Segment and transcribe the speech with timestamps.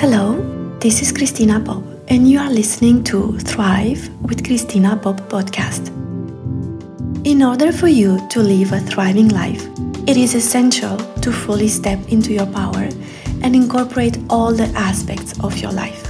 [0.00, 0.40] Hello,
[0.78, 5.88] this is Cristina Pop, and you are listening to Thrive with Cristina Pop podcast.
[7.26, 9.66] In order for you to live a thriving life,
[10.06, 12.88] it is essential to fully step into your power
[13.42, 16.04] and incorporate all the aspects of your life.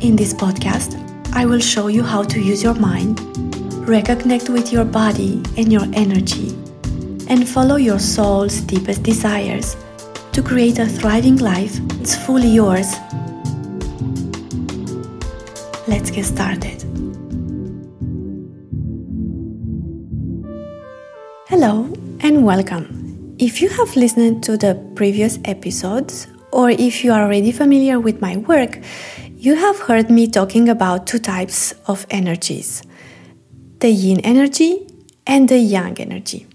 [0.00, 0.96] In this podcast,
[1.34, 3.18] I will show you how to use your mind,
[3.84, 6.56] reconnect with your body and your energy,
[7.28, 9.76] and follow your soul's deepest desires
[10.32, 12.96] to create a thriving life it's fully yours.
[15.86, 16.82] Let's get started.
[21.46, 23.36] Hello and welcome.
[23.38, 28.22] If you have listened to the previous episodes, or if you are already familiar with
[28.22, 28.80] my work,
[29.36, 32.82] you have heard me talking about two types of energies
[33.80, 34.86] the yin energy
[35.26, 36.49] and the yang energy.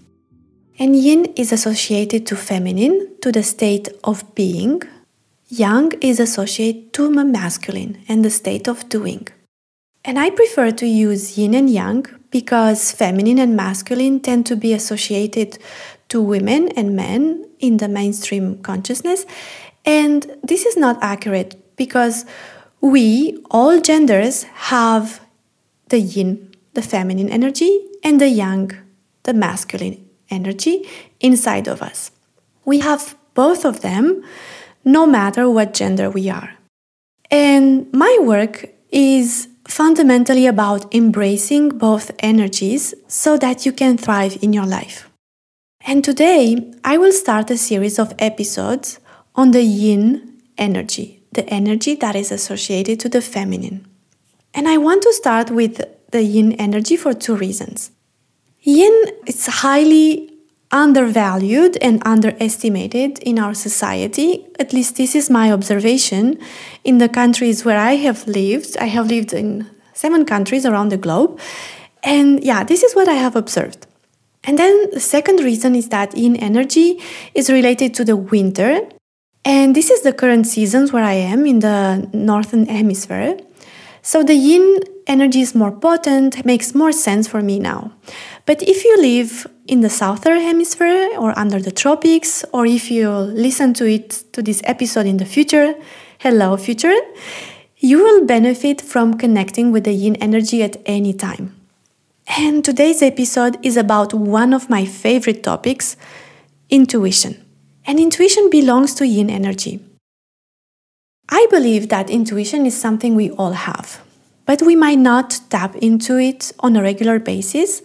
[0.78, 4.82] And yin is associated to feminine, to the state of being.
[5.48, 9.26] Yang is associated to masculine and the state of doing.
[10.04, 14.74] And I prefer to use yin and yang because feminine and masculine tend to be
[14.74, 15.58] associated
[16.08, 19.24] to women and men in the mainstream consciousness.
[19.86, 22.26] And this is not accurate because
[22.82, 25.20] we, all genders, have
[25.88, 28.72] the yin, the feminine energy, and the yang,
[29.22, 30.88] the masculine energy
[31.20, 32.10] inside of us.
[32.64, 34.24] We have both of them
[34.84, 36.54] no matter what gender we are.
[37.30, 44.52] And my work is fundamentally about embracing both energies so that you can thrive in
[44.52, 45.10] your life.
[45.80, 48.98] And today I will start a series of episodes
[49.34, 53.86] on the yin energy, the energy that is associated to the feminine.
[54.54, 57.90] And I want to start with the yin energy for two reasons.
[58.66, 60.28] Yin is highly
[60.72, 64.44] undervalued and underestimated in our society.
[64.58, 66.40] At least this is my observation
[66.82, 68.76] in the countries where I have lived.
[68.78, 71.38] I have lived in seven countries around the globe.
[72.02, 73.86] And yeah, this is what I have observed.
[74.42, 77.00] And then the second reason is that yin energy
[77.34, 78.80] is related to the winter.
[79.44, 83.38] And this is the current seasons where I am in the northern hemisphere.
[84.06, 84.78] So the yin
[85.08, 87.90] energy is more potent, makes more sense for me now.
[88.44, 93.10] But if you live in the southern hemisphere or under the tropics, or if you
[93.10, 95.74] listen to it to this episode in the future,
[96.20, 96.94] hello future,
[97.78, 101.56] you will benefit from connecting with the yin energy at any time.
[102.38, 105.96] And today's episode is about one of my favorite topics,
[106.70, 107.44] intuition.
[107.84, 109.80] And intuition belongs to yin energy.
[111.28, 114.00] I believe that intuition is something we all have,
[114.44, 117.82] but we might not tap into it on a regular basis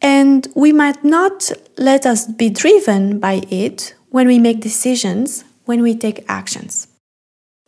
[0.00, 5.82] and we might not let us be driven by it when we make decisions, when
[5.82, 6.88] we take actions.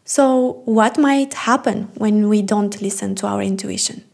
[0.04, 4.04] So, what might happen when we don't listen to our intuition?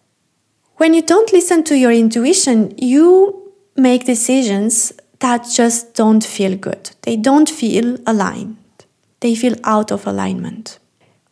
[0.76, 6.90] When you don't listen to your intuition, you make decisions that just don't feel good.
[7.02, 8.56] They don't feel aligned.
[9.22, 10.78] They feel out of alignment.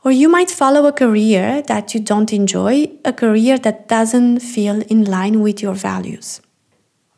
[0.02, 4.80] Or you might follow a career that you don't enjoy, a career that doesn't feel
[4.82, 6.40] in line with your values.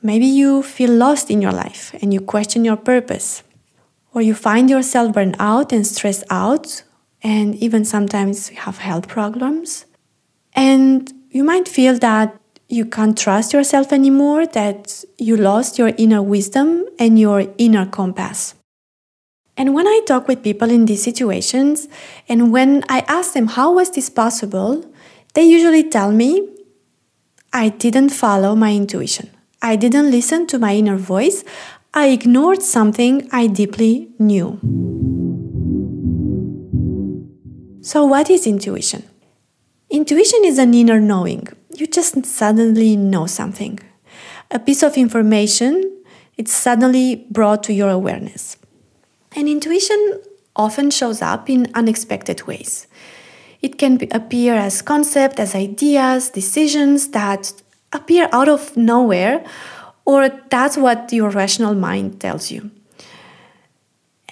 [0.02, 3.44] Maybe you feel lost in your life and you question your purpose.
[4.14, 6.82] Or you find yourself burned out and stressed out,
[7.22, 9.86] and even sometimes have health problems.
[10.54, 12.36] And you might feel that
[12.68, 18.54] you can't trust yourself anymore, that you lost your inner wisdom and your inner compass.
[19.56, 21.88] And when I talk with people in these situations,
[22.28, 24.84] and when I ask them how was this possible,
[25.34, 26.48] they usually tell me,
[27.52, 29.30] I didn't follow my intuition.
[29.60, 31.44] I didn't listen to my inner voice.
[31.92, 34.58] I ignored something I deeply knew.
[37.82, 39.02] So, what is intuition?
[39.90, 41.48] Intuition is an inner knowing.
[41.76, 43.78] You just suddenly know something.
[44.50, 46.02] A piece of information,
[46.38, 48.56] it's suddenly brought to your awareness.
[49.34, 50.20] And intuition
[50.54, 52.86] often shows up in unexpected ways.
[53.60, 57.52] It can appear as concepts, as ideas, decisions that
[57.92, 59.44] appear out of nowhere,
[60.04, 62.70] or that's what your rational mind tells you.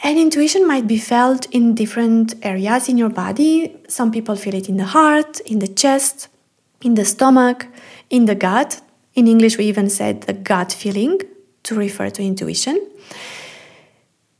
[0.02, 3.76] And intuition might be felt in different areas in your body.
[3.86, 6.28] Some people feel it in the heart, in the chest,
[6.82, 7.66] in the stomach,
[8.08, 8.80] in the gut.
[9.14, 11.20] In English, we even said the gut feeling
[11.64, 12.80] to refer to intuition.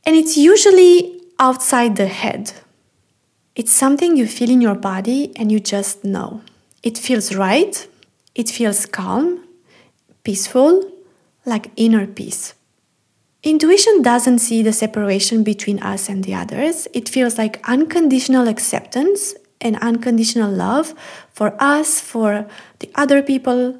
[0.05, 2.53] And it's usually outside the head.
[3.55, 6.41] It's something you feel in your body and you just know.
[6.83, 7.87] It feels right,
[8.33, 9.47] it feels calm,
[10.23, 10.91] peaceful,
[11.45, 12.53] like inner peace.
[13.43, 16.87] Intuition doesn't see the separation between us and the others.
[16.93, 20.93] It feels like unconditional acceptance and unconditional love
[21.31, 22.47] for us, for
[22.79, 23.79] the other people.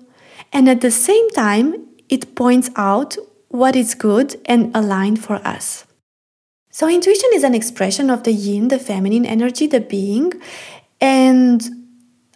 [0.52, 3.18] And at the same time, it points out
[3.50, 5.86] what is good and aligned for us.
[6.72, 10.34] So, intuition is an expression of the yin, the feminine energy, the being.
[11.00, 11.62] And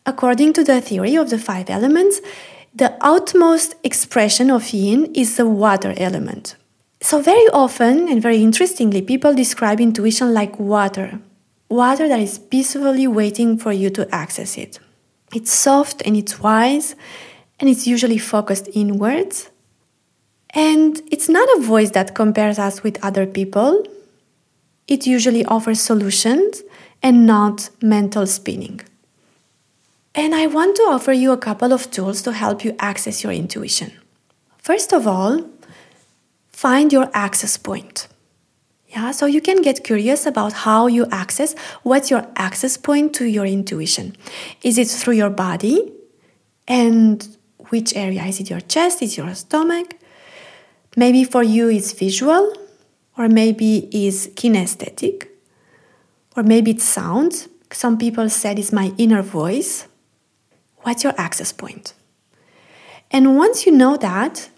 [0.05, 2.21] according to the theory of the five elements,
[2.73, 6.55] the outmost expression of yin is the water element.
[7.01, 11.19] So, very often and very interestingly, people describe intuition like water
[11.69, 14.79] water that is peacefully waiting for you to access it.
[15.33, 16.95] It's soft and it's wise,
[17.59, 19.49] and it's usually focused inwards.
[20.51, 23.83] And it's not a voice that compares us with other people.
[24.87, 26.63] It usually offers solutions
[27.01, 28.81] and not mental spinning.
[30.13, 33.33] And I want to offer you a couple of tools to help you access your
[33.33, 33.91] intuition.
[34.57, 35.49] First of all,
[36.49, 38.07] find your access point.
[38.89, 41.53] Yeah, so you can get curious about how you access
[41.83, 44.15] what's your access point to your intuition.
[44.63, 45.91] Is it through your body?
[46.67, 47.27] And
[47.69, 48.23] which area?
[48.23, 49.01] Is it your chest?
[49.01, 49.95] Is it your stomach?
[50.95, 52.53] Maybe for you it's visual,
[53.17, 55.27] or maybe it's kinesthetic,
[56.35, 57.47] or maybe it's sound.
[57.71, 59.87] Some people said it's my inner voice.
[60.83, 61.93] What's your access point?
[63.11, 64.49] And once you know that,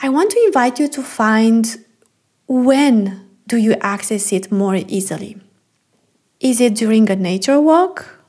[0.00, 1.84] I want to invite you to find
[2.46, 5.38] when do you access it more easily?
[6.40, 8.20] Is it during a nature walk,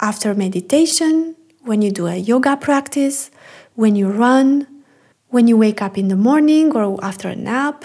[0.00, 3.30] after meditation, when you do a yoga practice,
[3.74, 4.66] when you run,
[5.28, 7.84] when you wake up in the morning or after a nap?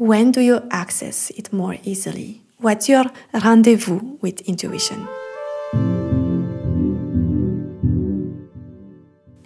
[0.00, 2.40] When do you access it more easily?
[2.56, 3.04] What's your
[3.34, 5.06] rendezvous with intuition?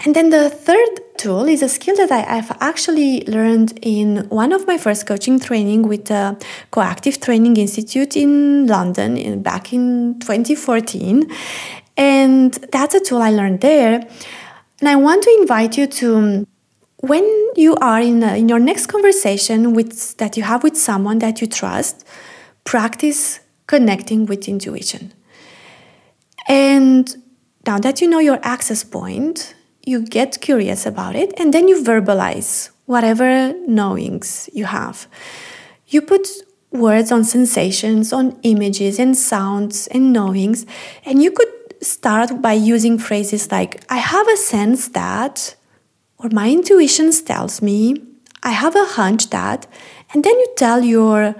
[0.04, 4.52] And then the third tool is a skill that I, have actually learned in one
[4.52, 6.40] of my first coaching training with the
[6.70, 11.32] Coactive Training Institute in London in, back in 2014.
[11.96, 14.08] And that's a tool I learned there.
[14.78, 16.46] And I want to invite you to
[17.06, 17.24] when
[17.56, 21.40] you are in, a, in your next conversation with that you have with someone that
[21.40, 22.04] you trust,
[22.64, 25.12] practice connecting with intuition.
[26.48, 27.14] And
[27.66, 29.54] now that you know your access point,
[29.84, 35.06] you get curious about it and then you verbalize whatever knowings you have.
[35.88, 36.26] You put
[36.70, 40.66] words on sensations, on images and sounds and knowings,
[41.04, 41.48] and you could
[41.80, 45.54] start by using phrases like, I have a sense that,
[46.18, 48.02] or my intuition tells me,
[48.42, 49.66] I have a hunch that,
[50.12, 51.34] and then you tell your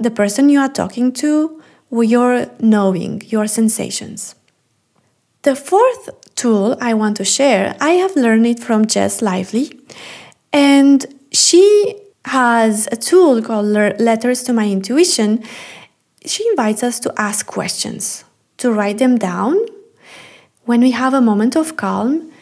[0.00, 4.34] the person you are talking to your knowing, your sensations.
[5.42, 9.80] The fourth tool I want to share, I have learned it from Jess Lively,
[10.52, 15.44] and she has a tool called Letters to My Intuition.
[16.24, 18.24] She invites us to ask questions,
[18.58, 19.56] to write them down
[20.64, 22.32] when we have a moment of calm,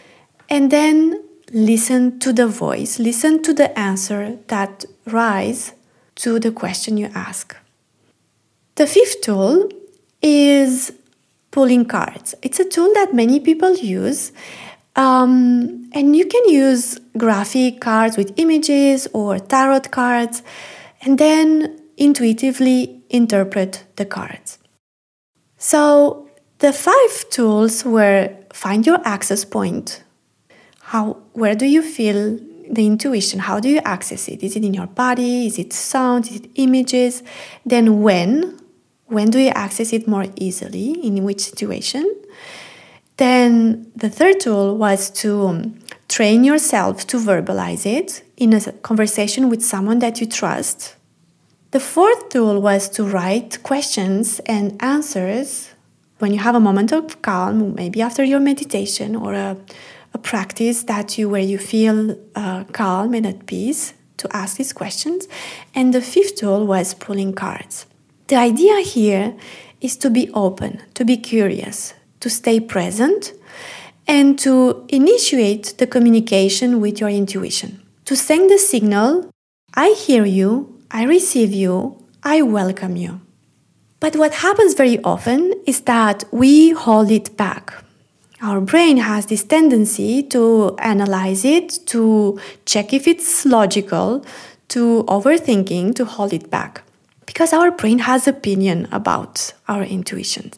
[0.49, 1.23] and then
[1.55, 5.73] listen to the voice, listen to the answer that rise
[6.17, 7.57] to the question you ask.
[8.75, 9.71] The fifth tool
[10.21, 10.93] is
[11.53, 12.35] pulling cards.
[12.43, 14.33] It's a tool that many people use.
[14.97, 20.43] Um, and you can use graphic cards with images or tarot cards
[21.03, 24.59] and then intuitively interpret the cards.
[25.57, 30.04] So the five tools were find your access point.
[30.95, 32.39] How where do you feel
[32.71, 33.41] the intuition?
[33.41, 34.45] How do you access it?
[34.45, 35.49] Is it in your body?
[35.49, 36.29] Is it sound?
[36.29, 37.25] Is it images?
[37.67, 38.61] Then when?
[39.07, 40.93] When do you access it more easily?
[41.05, 42.07] In which situation?
[43.17, 48.61] Then the third tool was to um, train yourself to verbalize it in a
[48.91, 50.95] conversation with someone that you trust.
[51.73, 55.75] The fourth tool was to write questions and answers
[56.19, 59.57] when you have a moment of calm, maybe after your meditation or a,
[60.15, 64.73] a practice that you where you feel uh, calm and at peace to ask these
[64.73, 65.29] questions.
[65.75, 67.87] And the fifth tool was pulling cards.
[68.29, 69.37] The idea here
[69.81, 73.33] is to be open, to be curious, to stay present,
[74.07, 77.83] and to initiate the communication with your intuition.
[78.07, 79.31] To send the signal
[79.75, 83.21] I hear you, I receive you, I welcome you.
[83.99, 87.84] But what happens very often is that we hold it back.
[88.45, 94.23] Our brain has this tendency to analyze it, to check if it's logical,
[94.69, 96.83] to overthinking, to hold it back
[97.25, 100.53] because our brain has opinion about our intuition.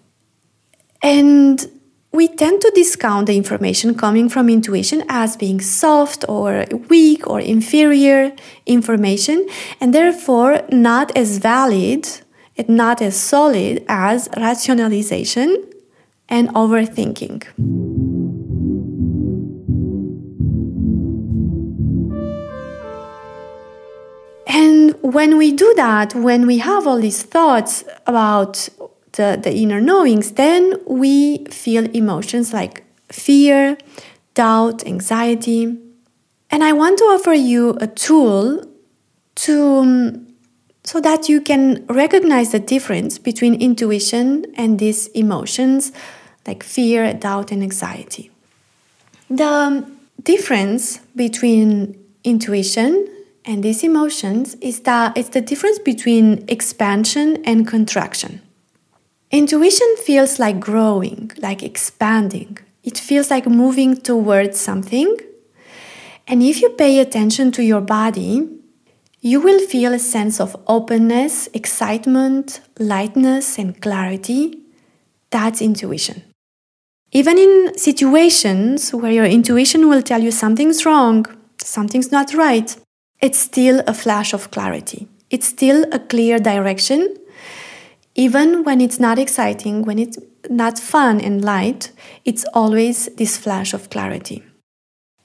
[1.00, 1.64] And
[2.10, 7.38] we tend to discount the information coming from intuition as being soft or weak or
[7.38, 8.32] inferior
[8.66, 9.46] information
[9.80, 12.08] and therefore not as valid
[12.58, 15.62] and not as solid as rationalization
[16.28, 17.44] and overthinking.
[24.46, 28.68] And when we do that, when we have all these thoughts about
[29.12, 33.76] the, the inner knowings, then we feel emotions like fear,
[34.34, 35.78] doubt, anxiety.
[36.50, 38.64] And I want to offer you a tool
[39.36, 40.25] to um,
[40.86, 45.92] so that you can recognize the difference between intuition and these emotions
[46.46, 48.30] like fear, doubt, and anxiety.
[49.28, 49.84] The
[50.22, 53.08] difference between intuition
[53.44, 58.40] and these emotions is that it's the difference between expansion and contraction.
[59.32, 62.58] Intuition feels like growing, like expanding.
[62.84, 65.16] It feels like moving towards something.
[66.28, 68.55] And if you pay attention to your body,
[69.26, 74.60] you will feel a sense of openness, excitement, lightness, and clarity.
[75.30, 76.22] That's intuition.
[77.10, 81.26] Even in situations where your intuition will tell you something's wrong,
[81.60, 82.76] something's not right,
[83.20, 85.08] it's still a flash of clarity.
[85.28, 87.16] It's still a clear direction
[88.16, 90.18] even when it's not exciting, when it's
[90.48, 91.92] not fun and light,
[92.24, 94.42] it's always this flash of clarity.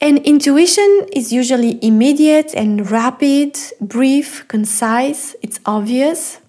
[0.01, 6.39] And intuition is usually immediate and rapid, brief, concise, it's obvious.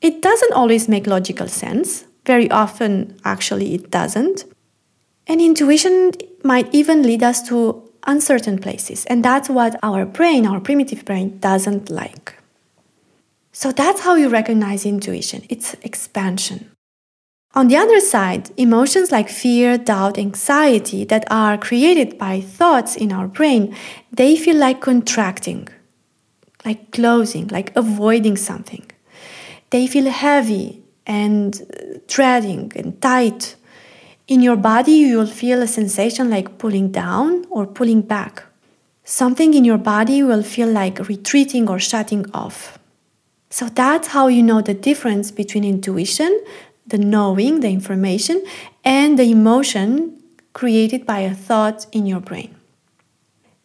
[0.00, 2.04] It doesn't always make logical sense.
[2.24, 4.44] Very often, actually, it doesn't.
[5.26, 6.12] And intuition
[6.44, 9.04] might even lead us to uncertain places.
[9.06, 12.34] And that's what our brain, our primitive brain, doesn't like.
[13.52, 16.71] So that's how you recognize intuition it's expansion.
[17.54, 23.12] On the other side, emotions like fear, doubt, anxiety that are created by thoughts in
[23.12, 23.76] our brain,
[24.10, 25.68] they feel like contracting,
[26.64, 28.90] like closing, like avoiding something.
[29.68, 33.56] They feel heavy and uh, dreading and tight.
[34.28, 38.44] In your body, you will feel a sensation like pulling down or pulling back.
[39.04, 42.78] Something in your body will feel like retreating or shutting off.
[43.50, 46.42] So that's how you know the difference between intuition,
[46.86, 48.44] the knowing, the information,
[48.84, 50.22] and the emotion
[50.52, 52.54] created by a thought in your brain.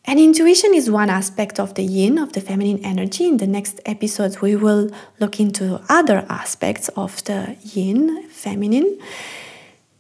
[0.05, 3.27] And intuition is one aspect of the yin, of the feminine energy.
[3.27, 8.97] In the next episodes, we will look into other aspects of the yin, feminine.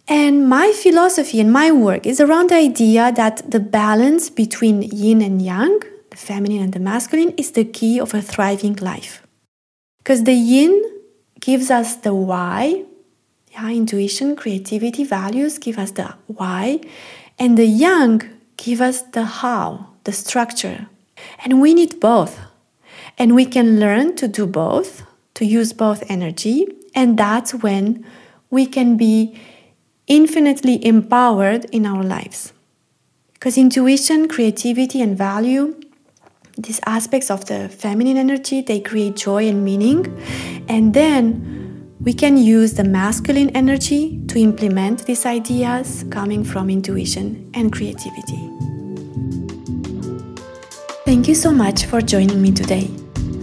[0.07, 5.21] And my philosophy and my work is around the idea that the balance between yin
[5.21, 9.27] and yang, the feminine and the masculine, is the key of a thriving life.
[9.97, 11.01] Because the yin
[11.41, 12.85] gives us the why,
[13.57, 16.79] yeah, intuition, creativity, values give us the why,
[17.39, 18.21] and the yang
[18.57, 20.87] give us the how, the structure.
[21.43, 22.39] And we need both.
[23.17, 28.05] And we can learn to do both, to use both energy, and that's when
[28.51, 29.39] we can be
[30.05, 32.53] infinitely empowered in our lives.
[33.33, 35.79] Because intuition, creativity, and value
[36.57, 40.07] these aspects of the feminine energy they create joy and meaning
[40.67, 41.56] and then
[42.07, 48.39] we can use the masculine energy to implement these ideas coming from intuition and creativity.
[51.03, 52.87] Thank you so much for joining me today.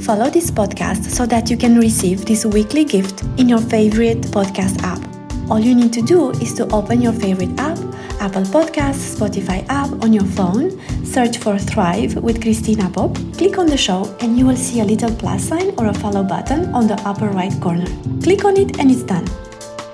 [0.00, 4.83] Follow this podcast so that you can receive this weekly gift in your favorite podcast
[4.83, 5.02] app.
[5.50, 7.76] All you need to do is to open your favorite app
[8.25, 13.66] Apple Podcasts, Spotify app on your phone, search for Thrive with Cristina Pop, click on
[13.66, 16.87] the show, and you will see a little plus sign or a follow button on
[16.87, 17.85] the upper right corner.
[18.23, 19.28] Click on it and it's done.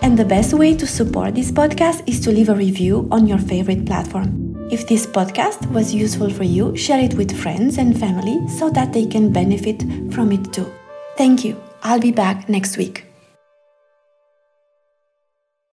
[0.01, 3.39] And the best way to support this podcast is to leave a review on your
[3.39, 4.31] favorite platform.
[4.71, 8.93] If this podcast was useful for you, share it with friends and family so that
[8.93, 9.83] they can benefit
[10.13, 10.73] from it too.
[11.17, 11.61] Thank you.
[11.83, 13.10] I'll be back next week.